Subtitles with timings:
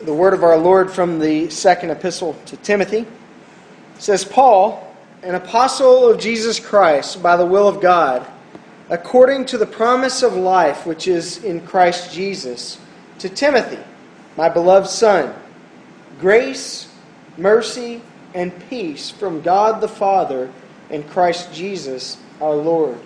[0.00, 2.98] the word of our Lord from the second epistle to Timothy.
[2.98, 3.06] It
[3.98, 8.26] says, Paul, an apostle of Jesus Christ by the will of God,
[8.90, 12.78] according to the promise of life which is in Christ Jesus,
[13.20, 13.78] to Timothy,
[14.36, 15.34] my beloved son,
[16.20, 16.92] grace,
[17.38, 18.02] mercy,
[18.34, 20.52] and peace from God the Father
[20.90, 22.98] and Christ Jesus our Lord.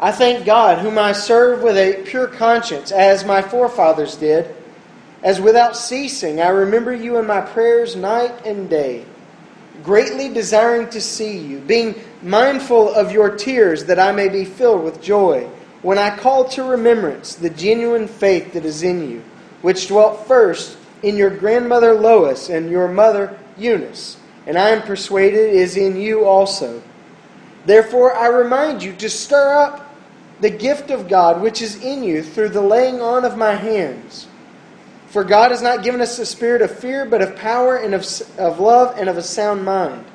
[0.00, 4.52] I thank God, whom I serve with a pure conscience, as my forefathers did
[5.22, 9.04] as without ceasing I remember you in my prayers night and day,
[9.82, 14.84] greatly desiring to see you, being mindful of your tears, that I may be filled
[14.84, 15.48] with joy,
[15.82, 19.22] when I call to remembrance the genuine faith that is in you,
[19.62, 24.16] which dwelt first in your grandmother Lois and your mother Eunice,
[24.46, 26.82] and I am persuaded is in you also.
[27.66, 29.94] Therefore, I remind you to stir up
[30.40, 34.26] the gift of God which is in you through the laying on of my hands.
[35.12, 38.06] For God has not given us a spirit of fear, but of power and of,
[38.38, 40.06] of love and of a sound mind.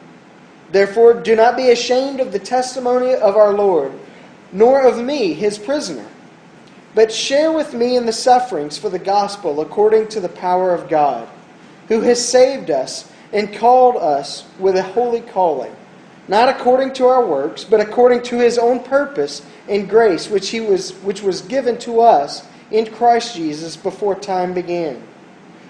[0.71, 3.91] Therefore, do not be ashamed of the testimony of our Lord,
[4.51, 6.07] nor of me, his prisoner,
[6.95, 10.89] but share with me in the sufferings for the gospel according to the power of
[10.89, 11.29] God,
[11.89, 15.75] who has saved us and called us with a holy calling,
[16.27, 20.59] not according to our works, but according to his own purpose and grace which he
[20.59, 25.01] was which was given to us in Christ Jesus before time began,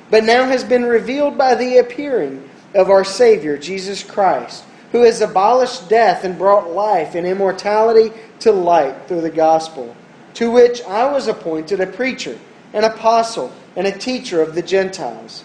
[0.10, 5.22] but now has been revealed by the appearing of our Savior, Jesus Christ, who has
[5.22, 9.96] abolished death and brought life and immortality to light through the gospel,
[10.36, 12.38] to which I was appointed a preacher,
[12.74, 15.44] an apostle, and a teacher of the Gentiles.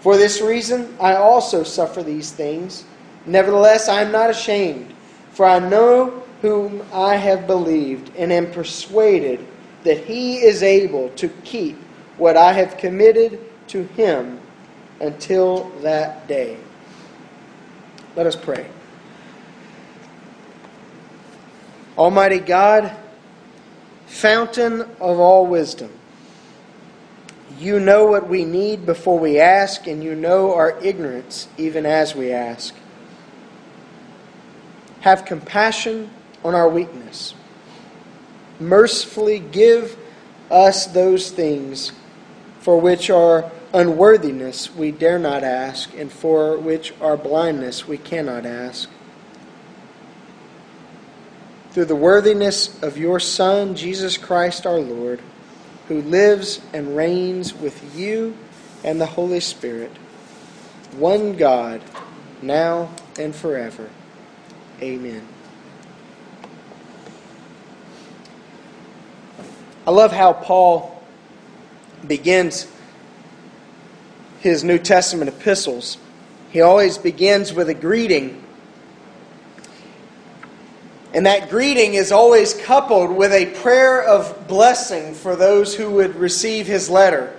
[0.00, 2.84] For this reason I also suffer these things.
[3.26, 4.94] Nevertheless, I am not ashamed,
[5.32, 9.44] for I know whom I have believed, and am persuaded
[9.86, 11.76] that he is able to keep
[12.18, 14.40] what I have committed to him
[15.00, 16.58] until that day.
[18.16, 18.66] Let us pray.
[21.96, 22.94] Almighty God,
[24.06, 25.92] fountain of all wisdom,
[27.56, 32.14] you know what we need before we ask, and you know our ignorance even as
[32.14, 32.74] we ask.
[35.02, 36.10] Have compassion
[36.44, 37.34] on our weakness
[38.60, 39.96] mercifully give
[40.50, 41.92] us those things
[42.60, 48.46] for which our unworthiness we dare not ask, and for which our blindness we cannot
[48.46, 48.88] ask.
[51.72, 55.20] Through the worthiness of your Son, Jesus Christ our Lord,
[55.88, 58.36] who lives and reigns with you
[58.82, 59.92] and the Holy Spirit,
[60.96, 61.82] one God,
[62.40, 63.90] now and forever.
[64.80, 65.35] Amen.
[69.86, 71.00] I love how Paul
[72.04, 72.66] begins
[74.40, 75.96] his New Testament epistles.
[76.50, 78.42] He always begins with a greeting.
[81.14, 86.16] And that greeting is always coupled with a prayer of blessing for those who would
[86.16, 87.32] receive his letter.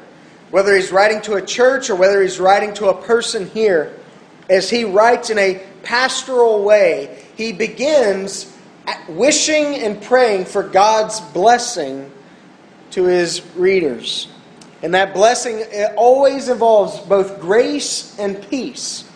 [0.49, 3.93] Whether he's writing to a church or whether he's writing to a person here,
[4.49, 8.53] as he writes in a pastoral way, he begins
[9.09, 12.09] wishing and praying for God's blessing
[12.91, 14.27] to his readers.
[14.83, 15.63] And that blessing
[15.95, 19.09] always involves both grace and peace.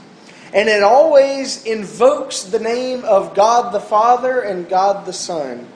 [0.54, 5.68] And it always invokes the name of God the Father and God the Son.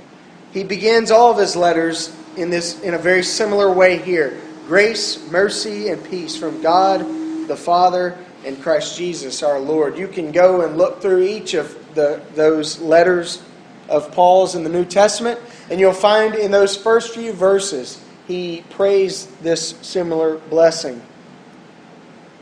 [0.52, 4.42] He begins all of his letters in this in a very similar way here.
[4.68, 7.02] Grace, mercy, and peace from God
[7.48, 9.98] the Father and Christ Jesus our Lord.
[9.98, 13.42] You can go and look through each of the, those letters
[13.90, 18.64] of Paul's in the New Testament and you'll find in those first few verses, he
[18.70, 21.02] prays this similar blessing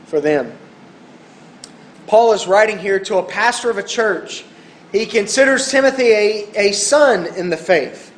[0.06, 0.52] for them.
[2.06, 4.44] Paul is writing here to a pastor of a church.
[4.92, 8.12] He considers Timothy a, a son in the faith.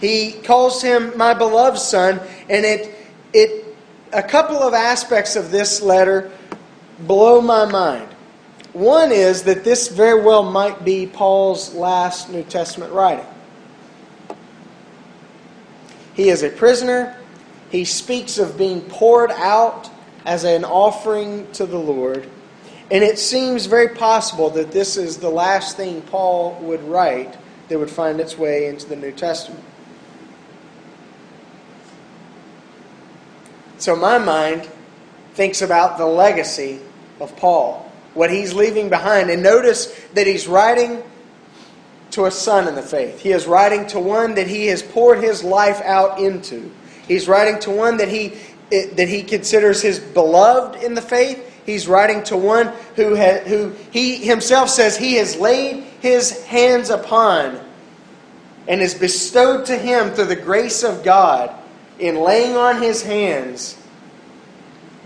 [0.00, 2.94] He calls him my beloved son, and it,
[3.32, 3.64] it
[4.12, 6.30] a couple of aspects of this letter
[7.00, 8.13] blow my mind.
[8.74, 13.24] One is that this very well might be Paul's last New Testament writing.
[16.14, 17.16] He is a prisoner.
[17.70, 19.90] He speaks of being poured out
[20.26, 22.28] as an offering to the Lord.
[22.90, 27.36] And it seems very possible that this is the last thing Paul would write
[27.68, 29.64] that would find its way into the New Testament.
[33.78, 34.68] So my mind
[35.34, 36.80] thinks about the legacy
[37.20, 37.83] of Paul,
[38.14, 39.30] what he's leaving behind.
[39.30, 41.02] And notice that he's writing
[42.12, 43.20] to a son in the faith.
[43.20, 46.72] He is writing to one that he has poured his life out into.
[47.06, 48.38] He's writing to one that he
[48.70, 51.50] that he considers his beloved in the faith.
[51.66, 56.90] He's writing to one who, ha, who he himself says he has laid his hands
[56.90, 57.60] upon
[58.66, 61.54] and is bestowed to him through the grace of God
[61.98, 63.76] in laying on his hands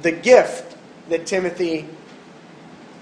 [0.03, 0.77] the gift
[1.09, 1.89] that Timothy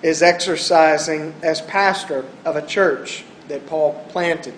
[0.06, 4.54] is exercising as pastor of a church that Paul planted.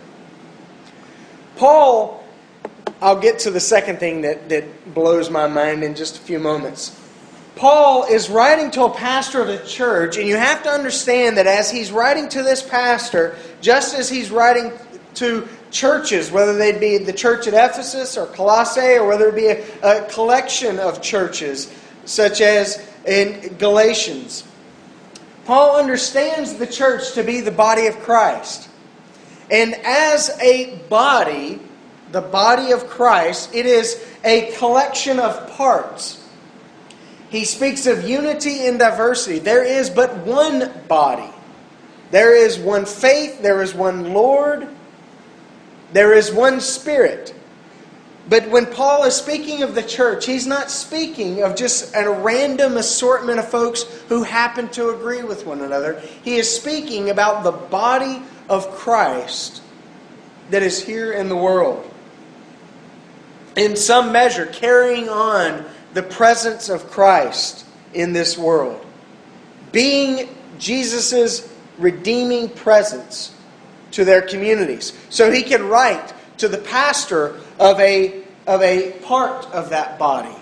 [1.56, 2.23] Paul,
[3.00, 6.39] I'll get to the second thing that, that blows my mind in just a few
[6.39, 7.00] moments.
[7.56, 11.47] Paul is writing to a pastor of a church, and you have to understand that
[11.47, 14.71] as he's writing to this pastor, just as he's writing
[15.15, 19.47] to churches, whether they be the church at Ephesus or Colossae, or whether it be
[19.47, 21.73] a, a collection of churches,
[22.05, 24.45] such as in Galatians,
[25.49, 28.69] Paul understands the church to be the body of Christ.
[29.50, 31.59] And as a body,
[32.12, 36.23] the body of Christ, it is a collection of parts.
[37.31, 39.39] He speaks of unity and diversity.
[39.39, 41.33] There is but one body.
[42.11, 44.69] There is one faith, there is one Lord,
[45.95, 47.35] there is one Spirit.
[48.28, 52.76] But when Paul is speaking of the church, he's not speaking of just a random
[52.76, 56.00] assortment of folks who happen to agree with one another.
[56.22, 59.62] He is speaking about the body of Christ
[60.50, 61.90] that is here in the world.
[63.56, 65.64] In some measure, carrying on
[65.94, 67.64] the presence of Christ
[67.94, 68.84] in this world.
[69.72, 70.28] Being
[70.58, 73.34] Jesus' redeeming presence
[73.92, 74.92] to their communities.
[75.08, 80.35] So he can write to the pastor of a, of a part of that body.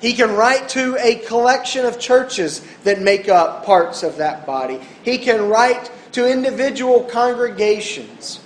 [0.00, 4.80] He can write to a collection of churches that make up parts of that body.
[5.02, 8.40] He can write to individual congregations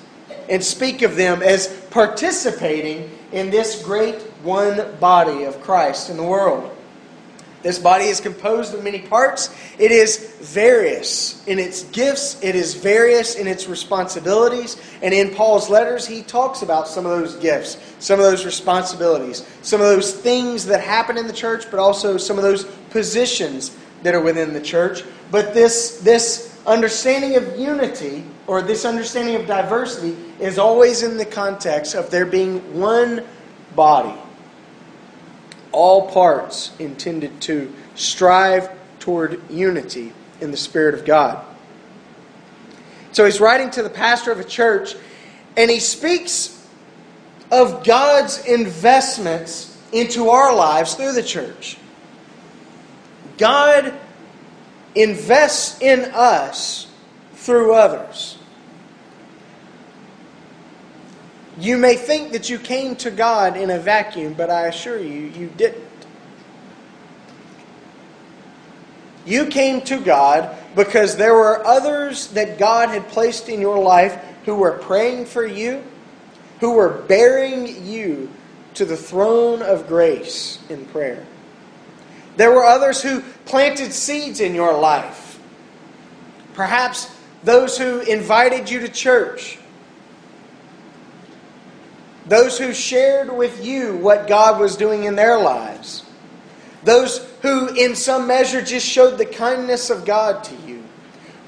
[0.49, 6.23] and speak of them as participating in this great one body of Christ in the
[6.23, 6.75] world.
[7.63, 9.55] This body is composed of many parts.
[9.79, 14.77] It is various in its gifts, it is various in its responsibilities.
[15.03, 19.45] And in Paul's letters, he talks about some of those gifts, some of those responsibilities,
[19.63, 23.77] some of those things that happen in the church, but also some of those positions
[24.03, 25.03] that are within the church.
[25.33, 31.27] But this, this understanding of unity or this understanding of diversity is always in the
[31.27, 33.25] context of there being one
[33.75, 34.17] body
[35.79, 41.45] all parts intended to strive toward unity in the Spirit of God.
[43.13, 44.97] So he's writing to the pastor of a church,
[45.57, 46.67] and he speaks
[47.53, 51.77] of God's investments into our lives through the church.
[53.39, 53.95] God
[54.97, 56.89] invests in us
[57.35, 58.38] through others.
[61.59, 65.27] You may think that you came to God in a vacuum, but I assure you,
[65.27, 65.85] you didn't.
[69.27, 74.17] You came to God because there were others that God had placed in your life
[74.45, 75.83] who were praying for you,
[76.61, 78.31] who were bearing you
[78.75, 81.27] to the throne of grace in prayer.
[82.37, 85.41] There were others who planted seeds in your life.
[86.55, 87.11] Perhaps
[87.43, 89.58] those who invited you to church
[92.29, 96.05] those who shared with you what God was doing in their lives,
[96.85, 100.85] those who, in some measure, just showed the kindness of God to you.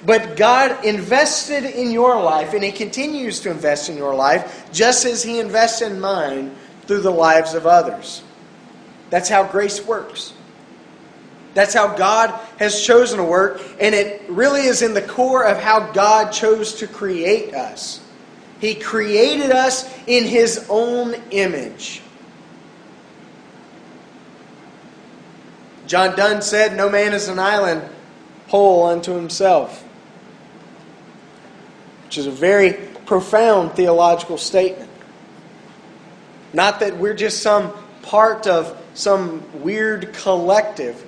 [0.04, 5.04] But God invested in your life, and He continues to invest in your life, just
[5.04, 6.54] as He invests in mine
[6.86, 8.22] through the lives of others.
[9.10, 10.32] That's how grace works.
[11.52, 15.58] That's how God has chosen to work, and it really is in the core of
[15.58, 18.00] how God chose to create us.
[18.60, 22.02] He created us in His own image.
[25.86, 27.82] John Donne said, No man is an island
[28.46, 29.82] whole unto himself,
[32.04, 32.74] which is a very
[33.06, 34.90] profound theological statement.
[36.52, 41.04] Not that we're just some part of some weird collective,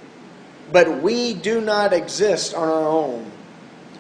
[0.73, 3.31] but we do not exist on our own.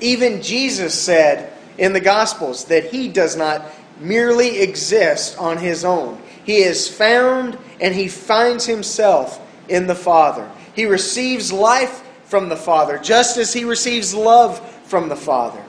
[0.01, 3.65] Even Jesus said, in the Gospels that he does not
[3.99, 6.21] merely exist on his own.
[6.45, 10.51] He is found and he finds himself in the Father.
[10.75, 15.63] He receives life from the Father, just as he receives love from the Father.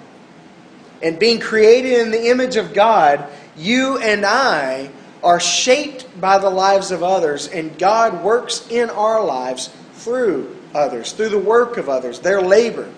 [1.02, 4.90] And being created in the image of God, you and I
[5.22, 11.12] are shaped by the lives of others, and God works in our lives through others,
[11.12, 12.90] through the work of others, their labor,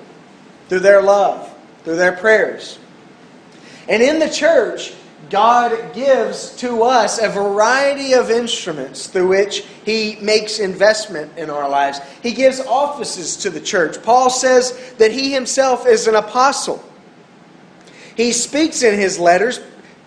[0.70, 2.80] through their love, through their prayers.
[3.88, 4.94] And in the church,
[5.30, 11.68] God gives to us a variety of instruments through which He makes investment in our
[11.70, 12.00] lives.
[12.22, 14.02] He gives offices to the church.
[14.04, 16.84] Paul says that he himself is an apostle.
[18.16, 19.60] He speaks in his letters,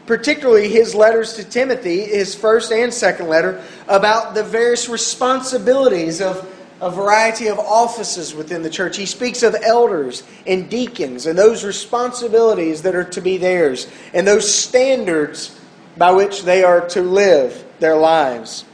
[0.07, 6.49] particularly his letters to Timothy, his first and second letter, about the various responsibilities of
[6.81, 8.97] a variety of offices within the church.
[8.97, 14.27] He speaks of elders and deacons and those responsibilities that are to be theirs and
[14.27, 15.59] those standards
[15.97, 18.65] by which they are to live their lives.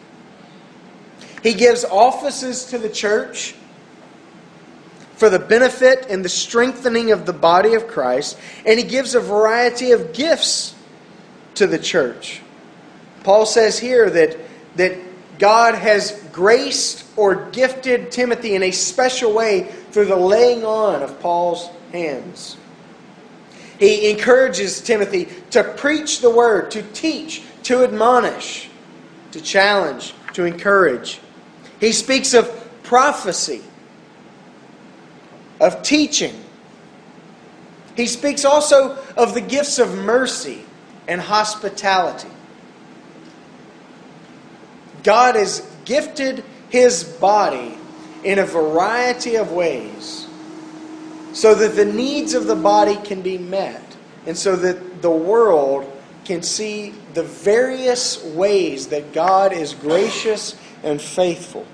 [1.43, 3.55] He gives offices to the church
[5.17, 9.21] for the benefit and the strengthening of the body of Christ, and he gives a
[9.21, 10.75] variety of gifts
[11.55, 12.43] to the church.
[13.23, 14.37] Paul says here that,
[14.77, 14.99] that
[15.39, 21.21] God has graced or gifted Timothy in a special way through the laying on of
[21.21, 22.57] Paul's hands.
[23.79, 28.69] He encourages Timothy to preach the word, to teach, to admonish,
[29.33, 31.21] to challenge, to encourage.
[31.81, 32.49] He speaks of
[32.85, 33.63] prophecy,
[35.61, 36.45] of teaching.
[37.97, 40.65] He speaks also of the gifts of mercy
[41.09, 42.34] and hospitality.
[45.05, 47.79] God has gifted his body
[48.25, 50.27] in a variety of ways
[51.35, 53.97] so that the needs of the body can be met
[54.27, 55.91] and so that the world
[56.25, 61.67] can see the various ways that God is gracious and faithful.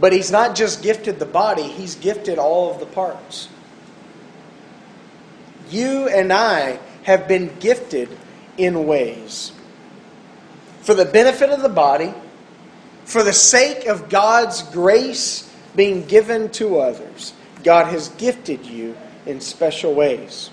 [0.00, 3.48] But He's not just gifted the body, He's gifted all of the parts.
[5.70, 8.08] You and I have been gifted
[8.58, 9.52] in ways
[10.82, 12.12] for the benefit of the body,
[13.04, 17.32] for the sake of God's grace being given to others.
[17.64, 20.50] God has gifted you in special ways.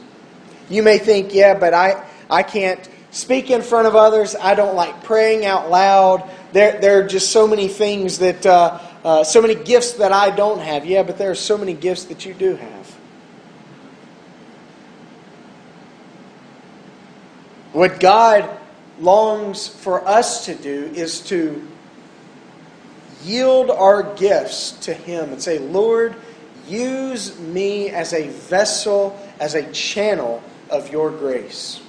[0.70, 4.36] You may think, yeah, but I, I can't speak in front of others.
[4.40, 6.30] I don't like praying out loud.
[6.54, 10.30] There, there are just so many things that, uh, uh, so many gifts that I
[10.30, 10.86] don't have.
[10.86, 12.96] Yeah, but there are so many gifts that you do have.
[17.74, 18.60] What God
[19.00, 21.66] longs for us to do is to
[23.24, 26.16] yield our gifts to Him and say, Lord,
[26.68, 31.82] use me as a vessel, as a channel of your grace.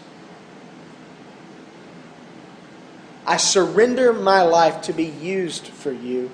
[3.27, 6.31] I surrender my life to be used for you.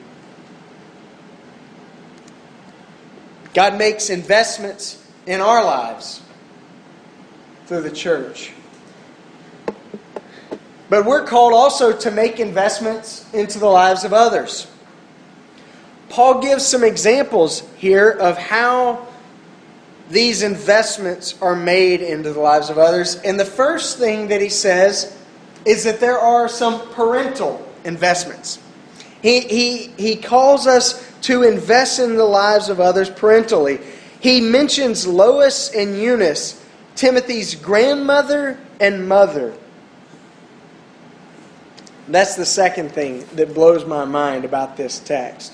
[3.53, 6.23] God makes investments in our lives
[7.67, 8.53] through the church.
[10.89, 14.69] But we're called also to make investments into the lives of others.
[16.09, 19.07] Paul gives some examples here of how
[20.09, 23.17] these investments are made into the lives of others.
[23.17, 25.17] And the first thing that he says
[25.65, 28.61] is that there are some parental investments.
[29.21, 33.81] He, he, he calls us to invest in the lives of others parentally.
[34.21, 36.65] He mentions Lois and Eunice,
[36.95, 39.55] Timothy's grandmother and mother.
[42.09, 45.53] That's the second thing that blows my mind about this text.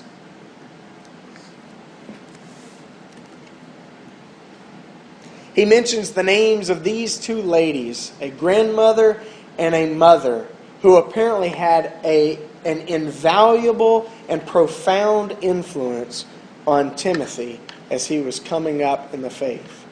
[5.55, 9.21] He mentions the names of these two ladies, a grandmother
[9.57, 10.47] and a mother,
[10.81, 16.25] who apparently had a, an invaluable and profound influence
[16.65, 17.59] on Timothy
[17.91, 19.82] as he was coming up in the faith.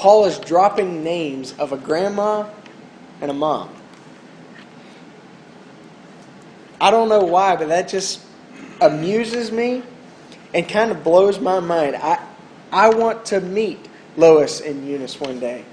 [0.00, 2.48] Paul is dropping names of a grandma
[3.20, 3.68] and a mom.
[6.80, 8.22] I don't know why, but that just
[8.80, 9.82] amuses me
[10.54, 11.96] and kind of blows my mind.
[11.96, 12.18] I,
[12.72, 15.66] I want to meet Lois and Eunice one day.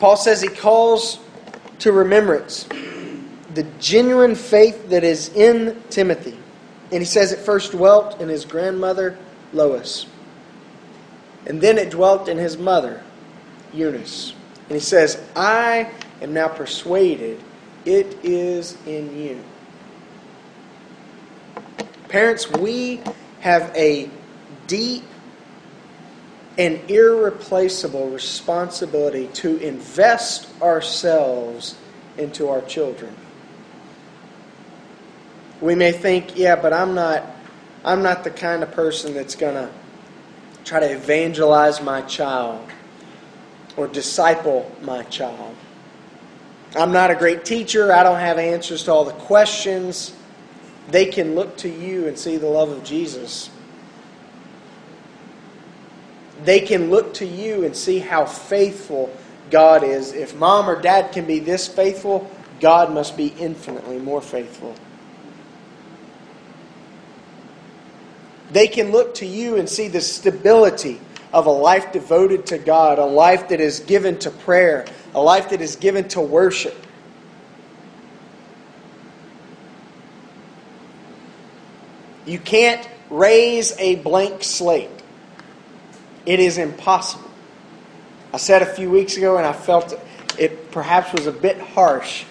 [0.00, 1.20] Paul says he calls
[1.84, 2.64] to remembrance
[3.52, 6.38] the genuine faith that is in Timothy.
[6.90, 9.18] And he says it first dwelt in his grandmother,
[9.52, 10.06] Lois.
[11.44, 13.02] And then it dwelt in his mother,
[13.74, 14.32] Eunice.
[14.70, 15.90] And he says, I
[16.22, 17.38] am now persuaded
[17.84, 19.44] it is in you.
[22.08, 23.02] Parents, we
[23.40, 24.08] have a
[24.66, 25.04] deep
[26.58, 31.74] an irreplaceable responsibility to invest ourselves
[32.16, 33.14] into our children.
[35.60, 37.24] We may think, yeah, but I'm not
[37.84, 39.70] I'm not the kind of person that's going to
[40.64, 42.66] try to evangelize my child
[43.76, 45.54] or disciple my child.
[46.76, 47.92] I'm not a great teacher.
[47.92, 50.14] I don't have answers to all the questions.
[50.88, 53.50] They can look to you and see the love of Jesus.
[56.44, 59.14] They can look to you and see how faithful
[59.50, 60.12] God is.
[60.12, 64.74] If mom or dad can be this faithful, God must be infinitely more faithful.
[68.52, 71.00] They can look to you and see the stability
[71.32, 75.50] of a life devoted to God, a life that is given to prayer, a life
[75.50, 76.76] that is given to worship.
[82.26, 84.90] You can't raise a blank slate.
[86.26, 87.30] It is impossible.
[88.32, 89.98] I said a few weeks ago, and I felt
[90.38, 92.24] it perhaps was a bit harsh,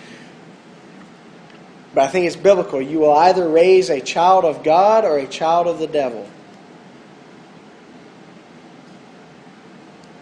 [1.93, 2.81] but I think it's biblical.
[2.81, 6.27] You will either raise a child of God or a child of the devil.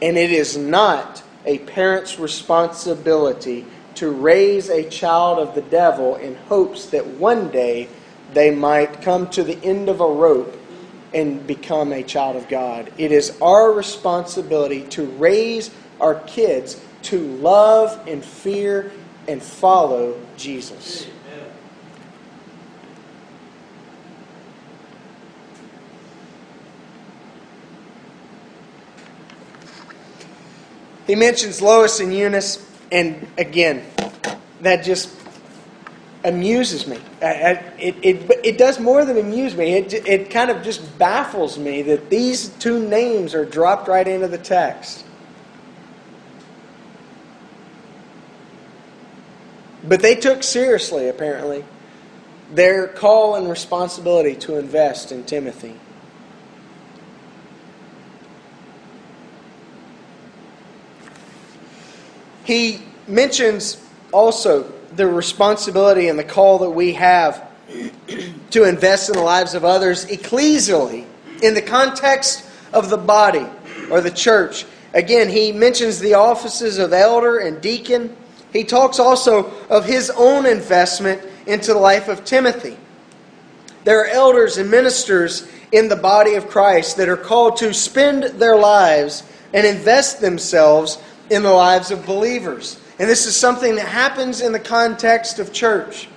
[0.02, 6.36] And it is not a parent's responsibility to raise a child of the devil in
[6.36, 7.88] hopes that one day
[8.34, 10.58] they might come to the end of a rope
[11.14, 12.92] and become a child of God.
[12.98, 18.92] It is our responsibility to raise our kids to love and fear
[19.28, 21.08] and follow Jesus.
[31.08, 33.84] He mentions Lois and Eunice, and again,
[34.62, 35.10] that just
[36.24, 37.00] amuses me.
[37.22, 39.74] It, it, it does more than amuse me.
[39.74, 44.28] It, it kind of just baffles me that these two names are dropped right into
[44.28, 45.06] the text.
[49.84, 51.66] But they took seriously, apparently,
[52.54, 55.76] their call and responsibility to invest in Timothy.
[62.44, 67.50] He mentions also the responsibility and the call that we have
[68.52, 71.06] to invest in the lives of others ecclesially
[71.42, 73.46] in the context of the body
[73.90, 74.66] or the church.
[74.94, 78.16] Again, he mentions the offices of elder and deacon.
[78.52, 82.78] He talks also of his own investment into the life of Timothy.
[83.84, 88.24] There are elders and ministers in the body of Christ that are called to spend
[88.40, 89.24] their lives
[89.54, 90.98] and invest themselves
[91.30, 92.80] in the lives of believers.
[93.02, 96.08] And this is something that happens in the context of church.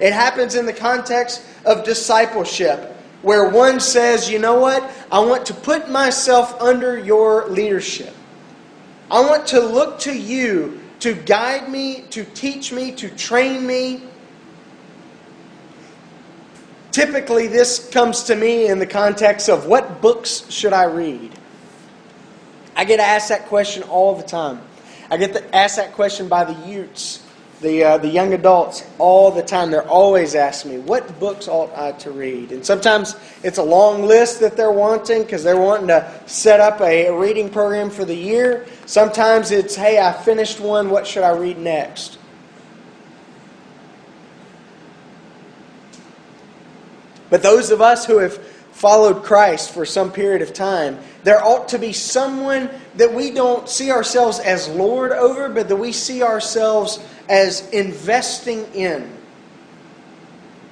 [0.00, 4.90] It happens in the context of discipleship, where one says, you know what?
[5.12, 8.14] I want to put myself under your leadership.
[9.10, 14.00] I want to look to you to guide me, to teach me, to train me.
[16.90, 21.38] Typically, this comes to me in the context of what books should I read?
[22.74, 24.62] I get asked that question all the time.
[25.10, 27.26] I get the, asked that question by the youths,
[27.60, 29.70] the, uh, the young adults, all the time.
[29.70, 32.52] They're always asking me, what books ought I to read?
[32.52, 36.80] And sometimes it's a long list that they're wanting because they're wanting to set up
[36.80, 38.66] a, a reading program for the year.
[38.86, 42.18] Sometimes it's, hey, I finished one, what should I read next?
[47.30, 48.38] But those of us who have
[48.80, 53.68] followed Christ for some period of time, there ought to be someone that we don't
[53.68, 59.14] see ourselves as Lord over, but that we see ourselves as investing in.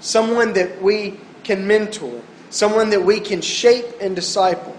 [0.00, 4.74] Someone that we can mentor, someone that we can shape and disciple.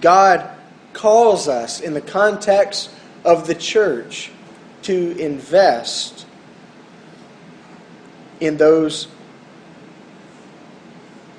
[0.00, 0.48] God
[0.92, 2.88] calls us in the context
[3.24, 4.30] of the church
[4.82, 6.24] to invest
[8.38, 9.08] in those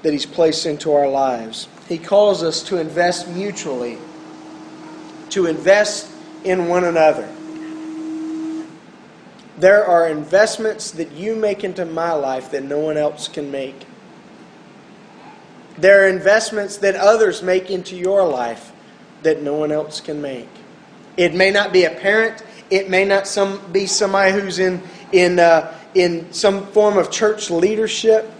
[0.04, 1.68] that He's placed into our lives.
[1.88, 3.98] He calls us to invest mutually,
[5.32, 6.12] to invest
[6.44, 7.28] in one another.
[9.58, 13.86] There are investments that you make into my life that no one else can make.
[15.78, 18.72] There are investments that others make into your life
[19.24, 20.48] that no one else can make.
[21.18, 22.44] It may not be a parent.
[22.70, 24.82] It may not some, be somebody who's in,
[25.12, 28.32] in, uh, in some form of church leadership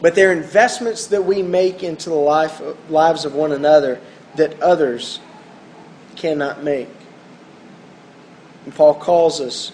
[0.00, 4.00] but they're investments that we make into the life, lives of one another
[4.36, 5.20] that others
[6.16, 6.88] cannot make.
[8.64, 9.72] And Paul calls us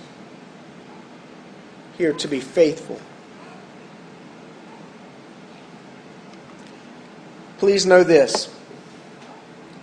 [1.98, 3.00] here to be faithful.
[7.58, 8.52] Please know this.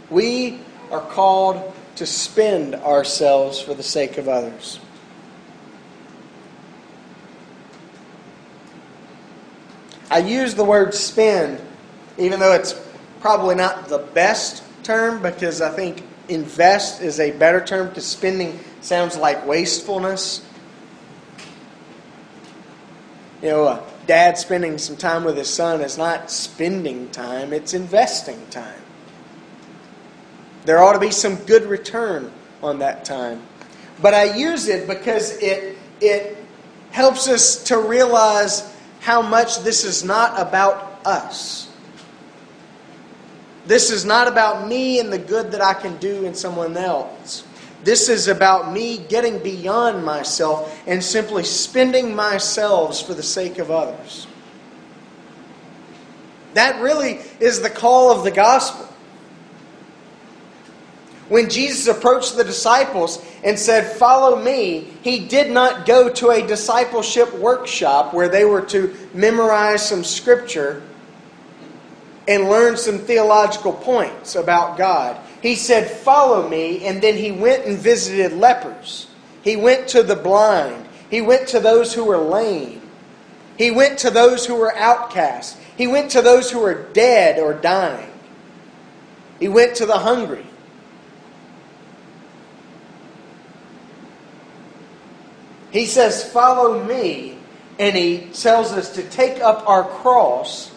[0.09, 0.59] We
[0.91, 4.79] are called to spend ourselves for the sake of others.
[10.11, 11.61] I use the word spend,
[12.17, 12.75] even though it's
[13.21, 18.59] probably not the best term, because I think invest is a better term because spending
[18.81, 20.45] sounds like wastefulness.
[23.41, 27.73] You know, a dad spending some time with his son is not spending time, it's
[27.73, 28.81] investing time.
[30.65, 33.41] There ought to be some good return on that time.
[34.01, 36.37] But I use it because it, it
[36.91, 38.70] helps us to realize
[39.01, 41.67] how much this is not about us.
[43.65, 47.43] This is not about me and the good that I can do in someone else.
[47.83, 53.71] This is about me getting beyond myself and simply spending myself for the sake of
[53.71, 54.27] others.
[56.53, 58.87] That really is the call of the gospel.
[61.31, 66.45] When Jesus approached the disciples and said, Follow me, he did not go to a
[66.45, 70.83] discipleship workshop where they were to memorize some scripture
[72.27, 75.17] and learn some theological points about God.
[75.41, 79.07] He said, Follow me, and then he went and visited lepers.
[79.41, 80.85] He went to the blind.
[81.09, 82.81] He went to those who were lame.
[83.57, 85.57] He went to those who were outcast.
[85.77, 88.11] He went to those who were dead or dying.
[89.39, 90.45] He went to the hungry.
[95.71, 97.37] He says, Follow me.
[97.79, 100.71] And he tells us to take up our cross.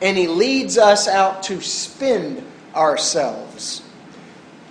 [0.00, 3.82] And he leads us out to spend ourselves.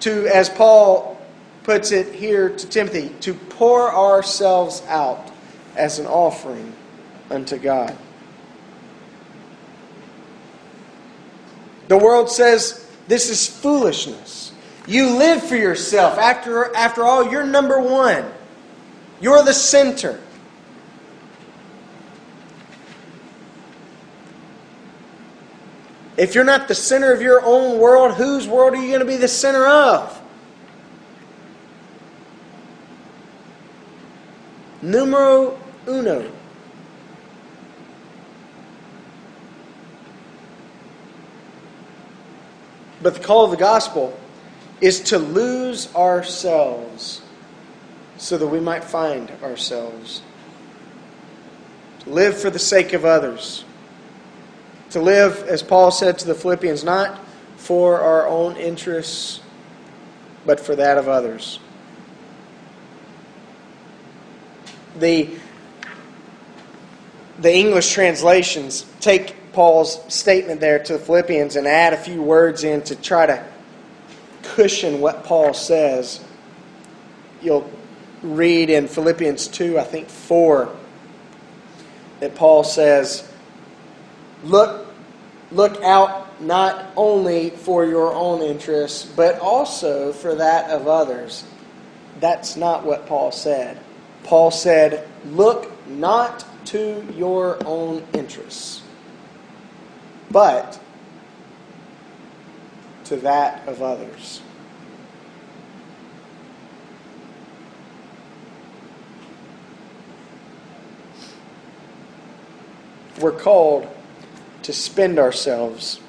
[0.02, 1.20] To, as Paul
[1.64, 5.30] puts it here to Timothy, to pour ourselves out
[5.76, 6.74] as an offering
[7.30, 7.98] unto God.
[11.88, 14.47] The world says this is foolishness.
[14.88, 16.18] You live for yourself.
[16.18, 18.26] After, after all, you're number one.
[19.20, 20.18] You're the center.
[26.16, 29.06] If you're not the center of your own world, whose world are you going to
[29.06, 30.22] be the center of?
[34.82, 36.32] Numero uno.
[43.02, 44.18] But the call of the gospel
[44.82, 47.22] is to lose ourselves
[48.18, 50.22] so that we might find ourselves.
[52.00, 53.64] To live for the sake of others.
[54.92, 57.20] To live, as Paul said to the Philippians, not
[57.58, 59.42] for our own interests,
[60.46, 61.60] but for that of others.
[64.98, 65.30] The,
[67.40, 72.64] the English translations take Paul's statement there to the Philippians and add a few words
[72.64, 73.44] in to try to
[74.56, 76.24] cushion what Paul says.
[77.42, 77.70] You'll
[78.22, 80.74] read in Philippians 2, I think 4,
[82.20, 83.28] that Paul says,
[84.44, 84.88] Look,
[85.52, 91.44] look out not only for your own interests, but also for that of others.
[92.20, 93.80] That's not what Paul said.
[94.24, 98.82] Paul said, Look not to your own interests,
[100.30, 100.80] but
[103.08, 104.42] to that of others.
[113.20, 113.88] We're called
[114.64, 116.00] to spend ourselves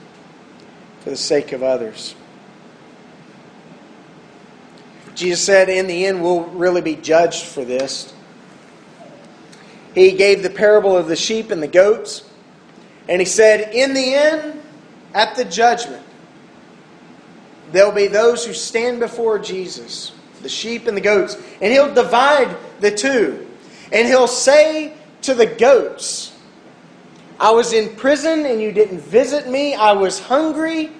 [1.00, 2.14] for the sake of others.
[5.14, 8.12] Jesus said, in the end, we'll really be judged for this.
[9.94, 12.28] He gave the parable of the sheep and the goats,
[13.08, 14.60] and he said, in the end,
[15.14, 16.04] at the judgment,
[17.72, 22.56] there'll be those who stand before Jesus, the sheep and the goats, and he'll divide
[22.80, 23.46] the two.
[23.92, 26.36] And he'll say to the goats,
[27.40, 29.74] I was in prison and you didn't visit me.
[29.74, 30.90] I was hungry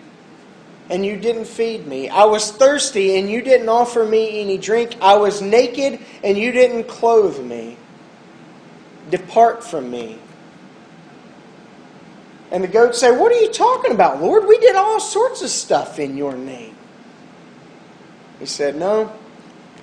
[0.88, 2.08] and you didn't feed me.
[2.08, 4.96] I was thirsty and you didn't offer me any drink.
[5.00, 7.76] I was naked and you didn't clothe me.
[9.10, 10.18] Depart from me.
[12.50, 14.46] And the goats say, What are you talking about, Lord?
[14.46, 16.76] We did all sorts of stuff in your name.
[18.38, 19.12] He said, No.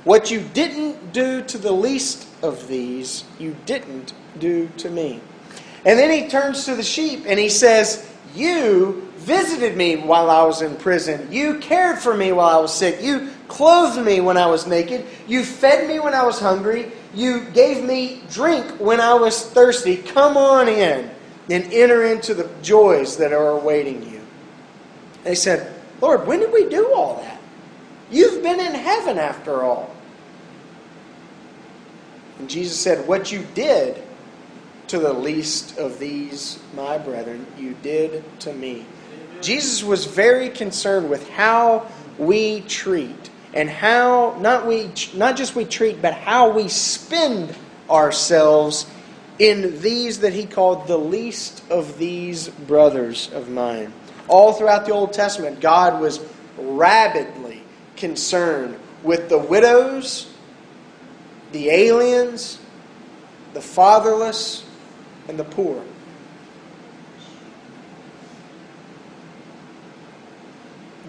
[0.04, 5.20] What you didn't do to the least of these, you didn't do to me.
[5.84, 10.44] And then he turns to the sheep and he says, You visited me while I
[10.44, 11.32] was in prison.
[11.32, 13.02] You cared for me while I was sick.
[13.02, 15.06] You clothed me when I was naked.
[15.28, 16.92] You fed me when I was hungry.
[17.14, 19.98] You gave me drink when I was thirsty.
[19.98, 21.12] Come on in
[21.50, 24.22] and enter into the joys that are awaiting you.
[25.24, 27.40] They said, Lord, when did we do all that?
[28.12, 29.94] You've been in heaven after all.
[32.40, 34.02] And Jesus said, What you did
[34.88, 38.86] to the least of these, my brethren, you did to me.
[39.42, 45.66] Jesus was very concerned with how we treat and how not we not just we
[45.66, 47.54] treat but how we spend
[47.90, 48.86] ourselves
[49.40, 53.94] in these that he called the least of these brothers of mine.
[54.28, 56.20] All throughout the Old Testament, God was
[56.58, 57.62] rabidly
[57.96, 60.32] concerned with the widows,
[61.52, 62.60] the aliens,
[63.54, 64.66] the fatherless,
[65.28, 65.84] and the poor.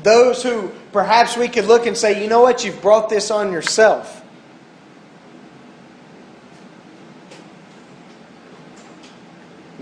[0.03, 3.51] Those who perhaps we could look and say, you know what, you've brought this on
[3.51, 4.23] yourself.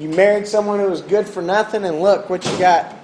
[0.05, 2.95] You married someone who was good for nothing, and look what you got.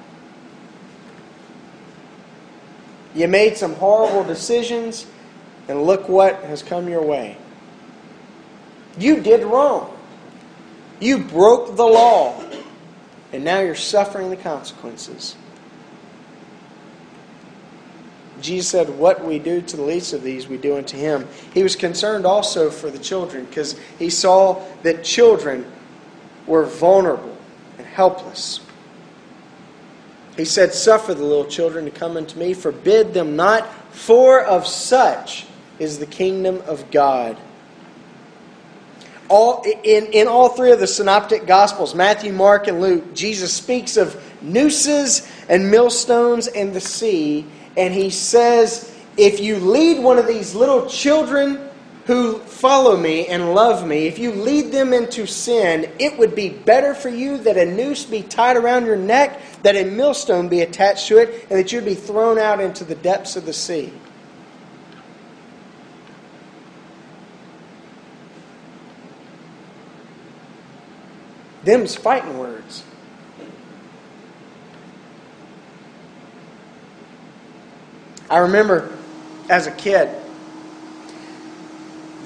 [3.14, 5.06] You made some horrible decisions,
[5.66, 7.38] and look what has come your way.
[8.98, 9.96] You did wrong.
[11.00, 12.38] You broke the law,
[13.32, 15.36] and now you're suffering the consequences.
[18.42, 21.26] Jesus said, What we do to the least of these, we do unto him.
[21.54, 25.64] He was concerned also for the children because he saw that children
[26.50, 27.36] were vulnerable
[27.78, 28.60] and helpless.
[30.36, 34.66] He said, Suffer the little children to come unto me, forbid them not, for of
[34.66, 35.46] such
[35.78, 37.38] is the kingdom of God.
[39.28, 43.96] All, in, in all three of the synoptic gospels, Matthew, Mark, and Luke, Jesus speaks
[43.96, 50.26] of nooses and millstones and the sea, and he says, If you lead one of
[50.26, 51.69] these little children
[52.10, 56.48] who follow me and love me, if you lead them into sin, it would be
[56.48, 60.60] better for you that a noose be tied around your neck, that a millstone be
[60.60, 63.92] attached to it, and that you'd be thrown out into the depths of the sea.
[71.62, 72.82] Them's fighting words.
[78.28, 78.98] I remember
[79.48, 80.08] as a kid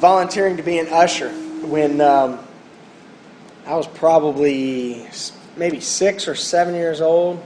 [0.05, 1.31] volunteering to be an usher
[1.63, 2.39] when um,
[3.65, 5.09] I was probably
[5.57, 7.43] maybe six or seven years old.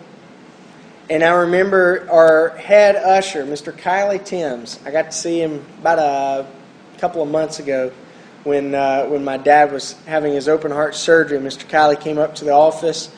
[1.09, 3.73] And I remember our head usher, Mr.
[3.73, 4.81] Kylie Timms.
[4.85, 6.49] I got to see him about a
[6.99, 7.93] couple of months ago
[8.43, 11.39] when uh, when my dad was having his open heart surgery.
[11.39, 11.65] Mr.
[11.65, 13.09] Kylie came up to the office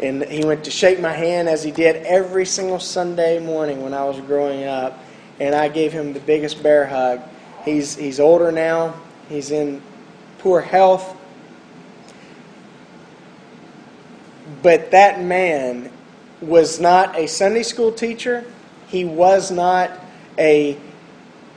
[0.00, 3.94] and he went to shake my hand as he did every single Sunday morning when
[3.94, 4.98] I was growing up.
[5.38, 7.22] And I gave him the biggest bear hug.
[7.64, 8.94] He's he's older now.
[9.28, 9.82] He's in
[10.38, 11.16] poor health.
[14.62, 15.90] But that man
[16.40, 18.44] was not a Sunday school teacher.
[18.88, 19.90] He was not
[20.38, 20.78] a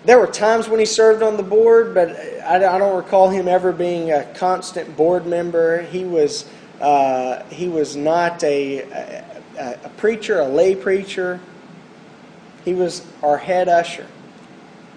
[0.05, 2.09] there were times when he served on the board, but
[2.45, 5.81] I, don't recall him ever being a constant board member.
[5.83, 6.45] He was
[6.81, 11.39] uh, he was not a, a, a preacher, a lay preacher.
[12.65, 14.07] He was our head usher.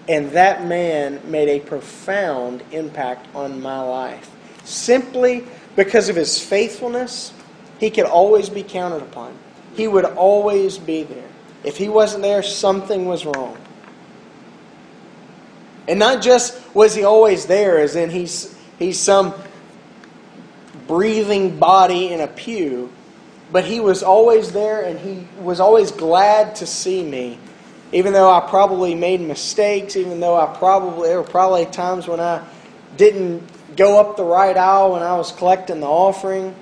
[0.07, 4.29] And that man made a profound impact on my life.
[4.63, 7.33] Simply because of his faithfulness,
[7.79, 9.37] he could always be counted upon.
[9.75, 11.27] He would always be there.
[11.63, 13.57] If he wasn't there, something was wrong.
[15.87, 19.33] And not just was he always there, as in he's, he's some
[20.87, 22.91] breathing body in a pew,
[23.51, 27.39] but he was always there and he was always glad to see me.
[27.93, 32.19] Even though I probably made mistakes, even though I probably, there were probably times when
[32.19, 32.45] I
[32.97, 33.43] didn't
[33.77, 36.53] go up the right aisle when I was collecting the offering.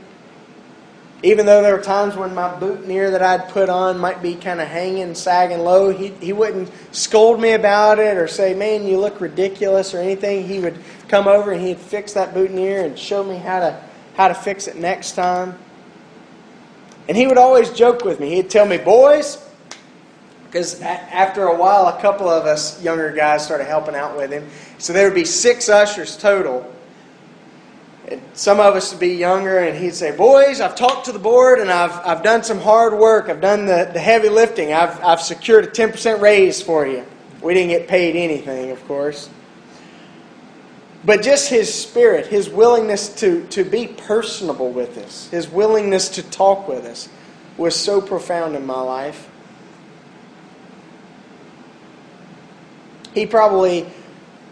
[1.23, 4.61] Even though there were times when my boutonniere that I'd put on might be kind
[4.61, 8.99] of hanging, sagging low, he, he wouldn't scold me about it or say, man, you
[8.99, 10.47] look ridiculous or anything.
[10.47, 13.81] He would come over and he'd fix that boutonniere and show me how to,
[14.15, 15.57] how to fix it next time.
[17.07, 18.35] And he would always joke with me.
[18.35, 19.37] He'd tell me, boys,
[20.55, 24.47] because after a while, a couple of us younger guys started helping out with him.
[24.77, 26.73] So there would be six ushers total.
[28.07, 31.19] And some of us would be younger, and he'd say, Boys, I've talked to the
[31.19, 33.27] board and I've, I've done some hard work.
[33.27, 34.71] I've done the, the heavy lifting.
[34.71, 37.05] I've, I've secured a 10% raise for you.
[37.41, 39.29] We didn't get paid anything, of course.
[41.03, 46.23] But just his spirit, his willingness to, to be personable with us, his willingness to
[46.23, 47.09] talk with us
[47.57, 49.29] was so profound in my life.
[53.15, 53.87] He probably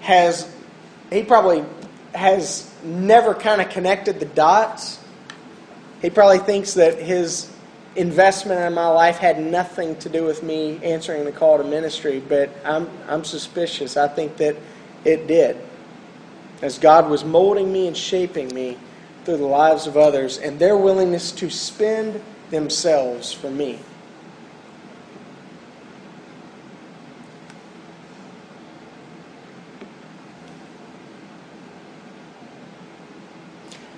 [0.01, 0.51] has
[1.11, 1.63] he probably
[2.15, 4.99] has never kind of connected the dots.
[6.01, 7.51] He probably thinks that his
[7.95, 12.21] investment in my life had nothing to do with me answering the call to ministry,
[12.27, 13.97] but I'm, I'm suspicious.
[13.97, 14.55] I think that
[15.05, 15.57] it did.
[16.61, 18.77] As God was molding me and shaping me
[19.25, 23.79] through the lives of others and their willingness to spend themselves for me.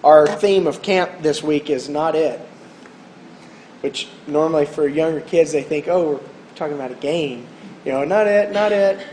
[0.06, 2.39] Our theme of camp this week is not it,
[3.82, 6.20] which normally for younger kids they think, oh, we're
[6.54, 7.48] talking about a game.
[7.84, 9.04] You know, not it, not it.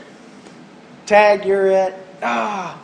[1.06, 1.94] Tag, you're it.
[2.22, 2.78] Ah,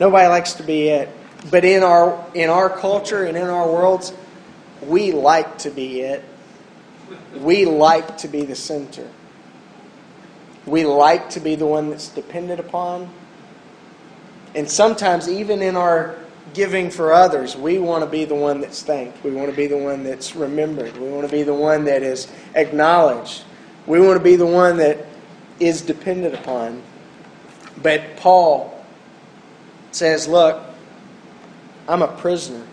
[0.00, 1.10] nobody likes to be it.
[1.50, 4.14] But in our in our culture and in our worlds,
[4.86, 6.24] we like to be it.
[7.36, 9.06] We like to be the center.
[10.64, 13.10] We like to be the one that's depended upon.
[14.54, 18.82] And sometimes, even in our giving for others, we want to be the one that's
[18.82, 19.24] thanked.
[19.24, 20.96] We want to be the one that's remembered.
[20.96, 23.44] We want to be the one that is acknowledged.
[23.86, 25.06] We want to be the one that
[25.58, 26.82] is depended upon.
[27.82, 28.84] But Paul
[29.90, 30.62] says, Look,
[31.88, 32.64] I'm a prisoner.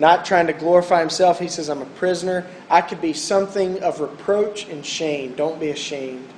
[0.00, 2.46] Not trying to glorify himself, he says, I'm a prisoner.
[2.70, 5.34] I could be something of reproach and shame.
[5.34, 6.28] Don't be ashamed.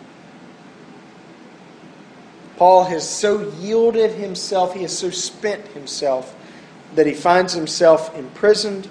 [2.57, 6.37] Paul has so yielded himself, he has so spent himself,
[6.95, 8.89] that he finds himself imprisoned.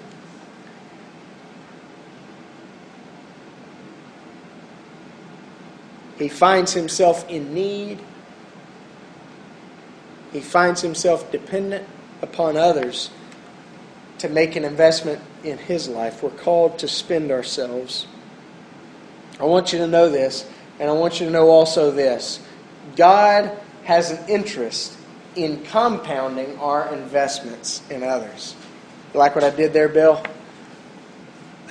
[6.18, 7.98] He finds himself in need.
[10.32, 11.86] He finds himself dependent
[12.22, 13.10] upon others
[14.18, 16.22] to make an investment in his life.
[16.22, 18.06] We're called to spend ourselves.
[19.38, 20.46] I want you to know this,
[20.78, 22.40] and I want you to know also this
[22.96, 24.96] God has an interest
[25.36, 28.54] in compounding our investments in others.
[29.12, 30.22] You like what I did there, Bill?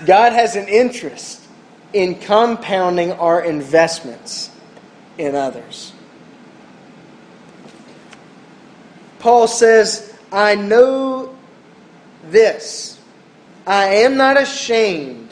[0.05, 1.45] God has an interest
[1.93, 4.49] in compounding our investments
[5.17, 5.93] in others.
[9.19, 11.35] Paul says, I know
[12.29, 12.99] this.
[13.67, 15.29] I am not ashamed,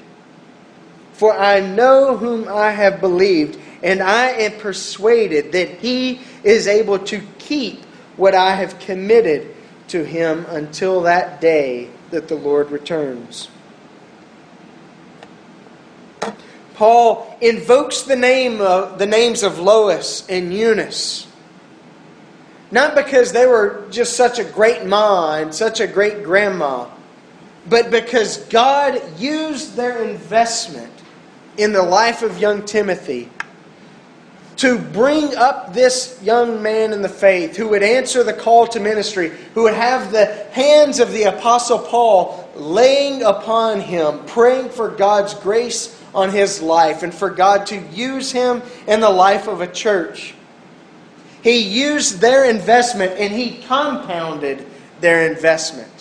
[1.14, 7.00] for I know whom I have believed, and I am persuaded that he is able
[7.00, 7.80] to keep
[8.18, 9.56] what I have committed
[9.90, 13.50] to him until that day that the Lord returns.
[16.76, 21.28] Paul invokes the name of, the names of Lois and Eunice
[22.72, 26.90] not because they were just such a great ma and such a great grandma,
[27.70, 30.92] but because God used their investment
[31.58, 33.30] in the life of young Timothy
[34.58, 38.80] to bring up this young man in the faith who would answer the call to
[38.80, 44.90] ministry, who would have the hands of the Apostle Paul laying upon him, praying for
[44.90, 49.62] God's grace on his life and for God to use him in the life of
[49.62, 50.34] a church.
[51.44, 54.66] He used their investment and he compounded
[55.00, 55.92] their investment.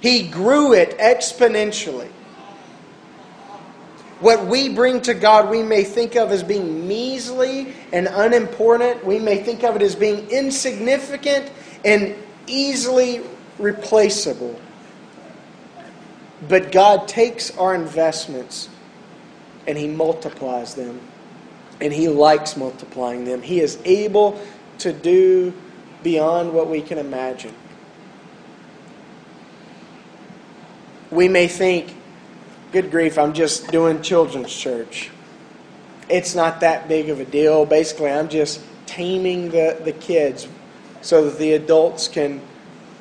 [0.00, 2.10] He grew it exponentially.
[4.24, 9.04] What we bring to God, we may think of as being measly and unimportant.
[9.04, 11.52] We may think of it as being insignificant
[11.84, 13.20] and easily
[13.58, 14.58] replaceable.
[16.48, 18.70] But God takes our investments
[19.66, 21.02] and He multiplies them.
[21.82, 23.42] And He likes multiplying them.
[23.42, 24.40] He is able
[24.78, 25.52] to do
[26.02, 27.54] beyond what we can imagine.
[31.10, 31.94] We may think,
[32.74, 35.10] good grief, I'm just doing children's church.
[36.10, 37.64] It's not that big of a deal.
[37.64, 40.46] Basically, I'm just taming the, the kids
[41.00, 42.42] so that the adults can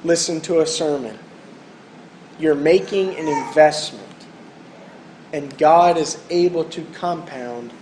[0.05, 1.19] listen to a sermon.
[2.39, 4.07] You're making an investment,
[5.33, 7.73] and God is able to compound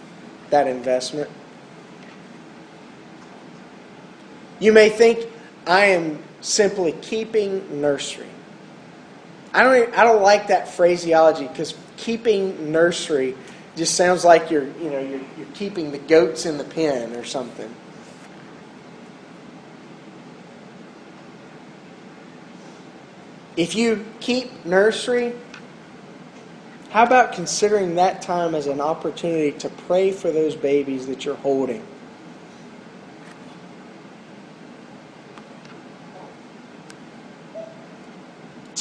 [0.49, 1.29] that investment
[4.61, 5.27] You may think
[5.65, 8.27] I am simply keeping nursery.
[9.53, 13.35] I don't, I don't like that phraseology because keeping nursery
[13.75, 17.25] just sounds like you're, you know, you're, you're keeping the goats in the pen or
[17.25, 17.73] something.
[23.57, 25.33] If you keep nursery,
[26.89, 31.35] how about considering that time as an opportunity to pray for those babies that you're
[31.35, 31.85] holding?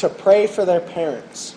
[0.00, 1.54] To pray for their parents.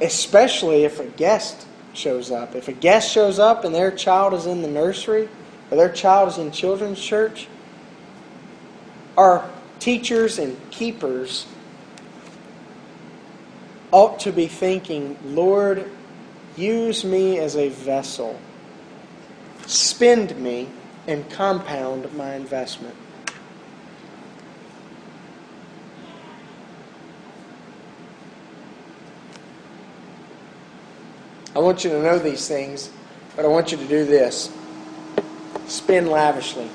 [0.00, 2.54] Especially if a guest shows up.
[2.54, 5.28] If a guest shows up and their child is in the nursery
[5.70, 7.48] or their child is in children's church,
[9.16, 9.48] our
[9.78, 11.46] teachers and keepers
[13.92, 15.90] ought to be thinking, Lord,
[16.56, 18.38] use me as a vessel.
[19.66, 20.68] Spend me
[21.06, 22.94] and compound my investment.
[31.60, 32.88] I want you to know these things,
[33.36, 34.50] but I want you to do this
[35.66, 36.70] spend lavishly.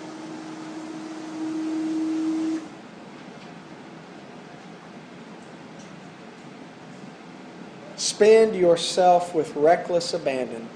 [7.96, 10.70] Spend yourself with reckless abandon.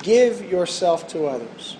[0.00, 1.76] Give yourself to others.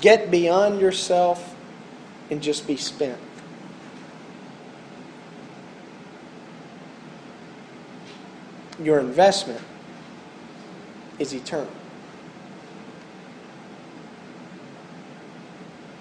[0.00, 1.54] Get beyond yourself
[2.30, 3.18] and just be spent.
[8.82, 9.60] Your investment
[11.18, 11.70] is eternal.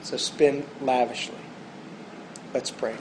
[0.02, 1.36] So spend lavishly.
[2.54, 2.96] Let's pray.